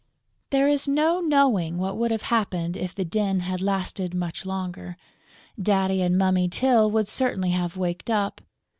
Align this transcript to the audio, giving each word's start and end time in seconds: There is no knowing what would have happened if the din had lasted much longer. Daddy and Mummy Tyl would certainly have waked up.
There 0.49 0.67
is 0.67 0.87
no 0.87 1.19
knowing 1.21 1.77
what 1.77 1.95
would 1.95 2.09
have 2.09 2.23
happened 2.33 2.75
if 2.75 2.95
the 2.95 3.05
din 3.05 3.41
had 3.41 3.61
lasted 3.61 4.15
much 4.15 4.47
longer. 4.47 4.97
Daddy 5.61 6.01
and 6.01 6.17
Mummy 6.17 6.49
Tyl 6.49 6.89
would 6.89 7.07
certainly 7.07 7.51
have 7.51 7.77
waked 7.77 8.09
up. 8.09 8.41